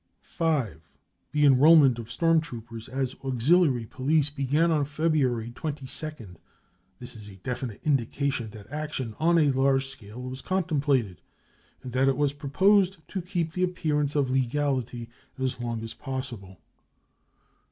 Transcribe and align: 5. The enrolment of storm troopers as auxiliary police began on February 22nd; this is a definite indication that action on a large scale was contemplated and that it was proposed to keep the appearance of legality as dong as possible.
5. 0.21 0.81
The 1.31 1.45
enrolment 1.45 1.99
of 1.99 2.11
storm 2.11 2.41
troopers 2.41 2.89
as 2.89 3.13
auxiliary 3.23 3.85
police 3.85 4.31
began 4.31 4.71
on 4.71 4.83
February 4.83 5.51
22nd; 5.51 6.37
this 6.97 7.15
is 7.15 7.29
a 7.29 7.35
definite 7.35 7.81
indication 7.83 8.49
that 8.49 8.65
action 8.71 9.13
on 9.19 9.37
a 9.37 9.51
large 9.51 9.85
scale 9.85 10.23
was 10.23 10.41
contemplated 10.41 11.21
and 11.83 11.91
that 11.91 12.07
it 12.07 12.17
was 12.17 12.33
proposed 12.33 13.07
to 13.09 13.21
keep 13.21 13.51
the 13.51 13.61
appearance 13.61 14.15
of 14.15 14.31
legality 14.31 15.07
as 15.37 15.57
dong 15.57 15.83
as 15.83 15.93
possible. 15.93 16.57